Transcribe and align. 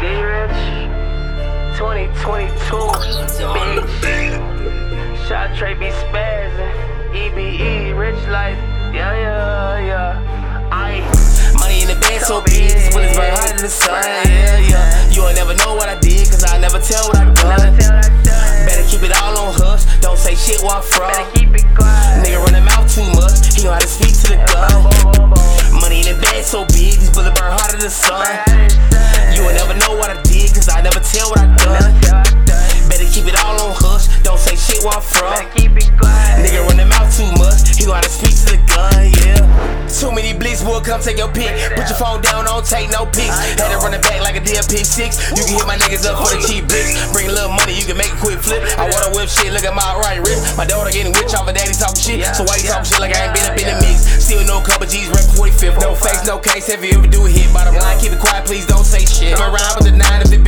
Get 0.00 0.22
rich. 0.22 0.54
2022. 1.76 2.76
Bitch. 3.98 5.26
Shot 5.26 5.56
Trey 5.56 5.74
be 5.74 5.86
spazzing. 5.86 6.70
EBE, 7.12 7.98
rich 7.98 8.14
life. 8.28 8.56
Yeah, 8.94 9.12
yeah, 9.14 9.78
yeah. 9.80 10.70
I. 10.70 11.00
Money 11.58 11.82
in 11.82 11.88
the 11.88 11.94
bag 12.00 12.20
so 12.20 12.40
big, 12.42 12.70
these 12.70 12.90
bullets 12.92 13.16
burn 13.16 13.30
hot 13.34 13.50
in 13.50 13.56
the 13.56 13.68
sun. 13.68 13.97
You 29.38 29.46
will 29.46 29.54
never 29.54 29.74
know 29.78 29.94
what 29.94 30.10
I 30.10 30.20
did, 30.26 30.50
cause 30.50 30.68
I 30.68 30.82
never 30.82 30.98
tell 30.98 31.30
what 31.30 31.38
I 31.38 31.46
done. 31.62 31.94
Better 32.90 33.06
keep 33.06 33.30
it 33.30 33.38
all 33.38 33.54
on 33.54 33.74
hush. 33.78 34.10
Don't 34.26 34.34
say 34.34 34.58
shit 34.58 34.82
where 34.82 34.98
I'm 34.98 35.00
from. 35.00 35.30
Better 35.30 35.46
keep 35.54 35.78
it 35.78 35.94
quiet. 35.94 36.42
Nigga 36.42 36.66
run 36.66 36.74
him 36.74 36.90
out 36.90 37.06
too 37.14 37.30
much. 37.38 37.78
He 37.78 37.86
know 37.86 37.94
how 37.94 38.02
to 38.02 38.10
speak 38.10 38.34
to 38.34 38.46
the 38.50 38.58
gun, 38.66 39.14
yeah. 39.22 39.38
Too 39.86 40.10
many 40.10 40.34
blitz, 40.34 40.66
boy, 40.66 40.82
come 40.82 40.98
take 41.00 41.22
your 41.22 41.30
pick. 41.30 41.54
Phone 41.98 42.22
down, 42.22 42.46
don't 42.46 42.62
take 42.62 42.94
no 42.94 43.10
pics. 43.10 43.34
Had 43.58 43.74
to 43.74 43.82
run 43.82 43.90
it 43.90 44.02
back 44.06 44.22
like 44.22 44.38
a 44.38 44.42
DLP6. 44.42 45.34
You 45.34 45.42
can 45.42 45.54
hit 45.58 45.66
my 45.66 45.74
niggas 45.82 46.06
up 46.06 46.22
for 46.22 46.30
the 46.30 46.38
cheap 46.46 46.70
bricks. 46.70 46.94
Bring 47.10 47.26
a 47.26 47.34
little 47.34 47.50
money, 47.50 47.74
you 47.74 47.82
can 47.82 47.98
make 47.98 48.14
a 48.14 48.20
quick 48.22 48.38
flip. 48.38 48.62
I 48.78 48.86
wanna 48.86 49.10
whip 49.18 49.26
shit, 49.26 49.50
look 49.50 49.66
at 49.66 49.74
my 49.74 49.98
right 49.98 50.22
wrist. 50.22 50.54
My 50.54 50.62
daughter 50.62 50.94
getting 50.94 51.10
rich 51.18 51.34
off 51.34 51.50
of 51.50 51.58
daddy 51.58 51.74
talking 51.74 51.98
shit. 51.98 52.22
So 52.38 52.46
why 52.46 52.62
you 52.62 52.70
talking 52.70 52.86
shit 52.86 53.02
like 53.02 53.18
I 53.18 53.26
ain't 53.26 53.34
been 53.34 53.50
up 53.50 53.58
in 53.58 53.66
the 53.66 53.76
mix? 53.82 54.06
Still 54.22 54.46
no 54.46 54.62
couple 54.62 54.86
G's, 54.86 55.10
rep 55.10 55.26
45th. 55.34 55.82
No 55.82 55.98
face, 55.98 56.22
no 56.22 56.38
case. 56.38 56.70
If 56.70 56.86
you 56.86 56.94
ever 56.94 57.10
do 57.10 57.26
a 57.26 57.30
hit, 57.30 57.50
bottom 57.50 57.74
line, 57.74 57.98
keep 57.98 58.14
it 58.14 58.22
quiet, 58.22 58.46
please 58.46 58.62
don't 58.62 58.86
say 58.86 59.02
shit. 59.02 59.34
I'm 59.34 59.50
around 59.50 59.82
with 59.82 59.90
the 59.90 59.96
nine 59.98 60.22
if 60.22 60.30
the 60.30 60.38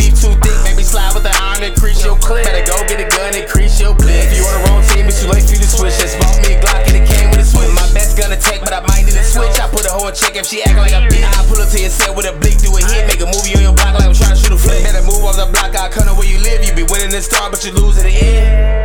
In 10.10 10.16
check 10.16 10.34
if 10.34 10.46
she 10.46 10.60
act 10.62 10.76
like 10.76 10.90
a 10.90 11.06
bitch. 11.06 11.22
I 11.22 11.46
pull 11.46 11.62
up 11.62 11.68
to 11.70 11.80
your 11.80 11.88
set 11.88 12.14
with 12.16 12.26
a 12.26 12.32
blick, 12.32 12.58
do 12.58 12.74
a 12.74 12.80
hit, 12.82 13.06
make 13.06 13.20
a 13.20 13.26
movie 13.26 13.54
on 13.54 13.62
your 13.62 13.72
block 13.72 13.94
like 13.94 14.08
I'm 14.08 14.14
trying 14.14 14.34
to 14.34 14.36
shoot 14.36 14.52
a 14.52 14.58
flick. 14.58 14.82
Better 14.82 15.02
move 15.02 15.22
off 15.22 15.36
the 15.36 15.46
block, 15.46 15.70
I 15.76 15.88
come 15.88 16.08
to 16.08 16.14
where 16.14 16.26
you 16.26 16.38
live. 16.42 16.64
You 16.64 16.74
be 16.74 16.82
winning 16.82 17.10
this 17.10 17.26
star, 17.26 17.48
but 17.48 17.64
you 17.64 17.70
lose 17.70 17.96
at 17.96 18.02
the 18.02 18.10
end. 18.10 18.79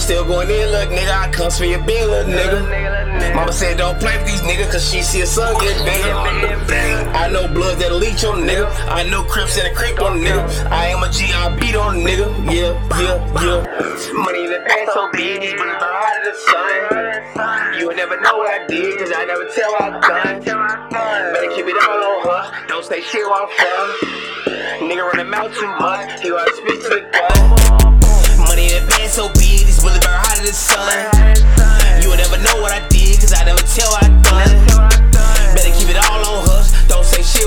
Still 0.00 0.24
going 0.24 0.48
in, 0.50 0.70
look, 0.72 0.88
nigga. 0.88 1.12
I 1.12 1.30
comes 1.30 1.58
for 1.58 1.66
your 1.66 1.82
big 1.84 2.08
little 2.08 2.32
nigga. 2.32 3.34
Mama 3.34 3.52
said 3.52 3.76
don't 3.76 3.98
play 4.00 4.16
with 4.16 4.26
these 4.26 4.40
niggas 4.40 4.72
cause 4.72 4.90
she 4.90 5.02
see 5.02 5.20
a 5.20 5.26
son 5.26 5.54
get 5.60 5.76
bigger. 5.84 6.12
I 7.14 7.28
know 7.30 7.46
blood 7.46 7.78
that'll 7.78 7.98
leech 7.98 8.24
on 8.24 8.42
nigga. 8.42 8.66
I 8.88 9.08
know 9.08 9.22
crips 9.24 9.56
that'll 9.56 9.74
creep 9.76 10.00
on 10.00 10.18
nigga. 10.18 10.42
I 10.70 10.88
am 10.88 11.02
a 11.02 11.10
G, 11.12 11.30
I 11.32 11.54
beat 11.60 11.76
on 11.76 11.98
nigga. 11.98 12.26
Yeah, 12.50 12.72
yeah, 12.98 13.16
yeah. 13.44 14.14
Money 14.14 14.44
in 14.44 14.50
the 14.50 14.64
bank 14.66 14.90
so 14.92 15.10
big, 15.12 15.42
these 15.42 15.54
bullets 15.54 15.82
are 15.82 15.92
hot 15.92 16.16
as 16.18 16.24
the 16.26 16.34
sun. 16.48 17.78
You 17.78 17.88
will 17.88 17.96
never 17.96 18.20
know 18.20 18.38
what 18.38 18.50
I 18.50 18.66
did 18.66 18.98
cause 18.98 19.12
I 19.14 19.24
never 19.26 19.46
tell 19.54 19.74
I 19.78 20.00
done. 20.00 20.40
Better 21.34 21.54
keep 21.54 21.66
it 21.66 21.76
all 21.88 22.02
on 22.02 22.24
her. 22.24 22.66
Don't 22.66 22.84
say 22.84 23.00
shit 23.02 23.24
where 23.26 23.42
I'm 23.42 23.48
from. 23.54 24.88
Nigga 24.88 25.06
run 25.06 25.20
him 25.20 25.34
out 25.34 25.52
too 25.54 25.68
much. 25.78 26.20
He 26.22 26.32
wanna 26.32 26.50
speak 26.56 26.82
to 26.82 26.88
the 26.88 27.08
gun. 27.12 27.79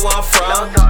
I'm 0.06 0.22
from. 0.22 0.83